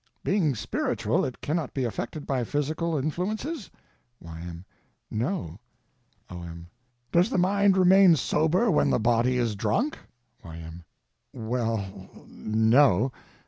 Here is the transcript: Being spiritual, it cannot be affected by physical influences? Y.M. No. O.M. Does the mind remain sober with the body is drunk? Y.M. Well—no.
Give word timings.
Being 0.23 0.55
spiritual, 0.55 1.23
it 1.25 1.41
cannot 1.41 1.75
be 1.75 1.83
affected 1.83 2.25
by 2.25 2.43
physical 2.43 2.97
influences? 2.97 3.69
Y.M. 4.19 4.65
No. 5.11 5.59
O.M. 6.27 6.71
Does 7.11 7.29
the 7.29 7.37
mind 7.37 7.77
remain 7.77 8.15
sober 8.15 8.71
with 8.71 8.89
the 8.89 8.97
body 8.99 9.37
is 9.37 9.53
drunk? 9.55 9.99
Y.M. 10.43 10.81
Well—no. 11.33 13.11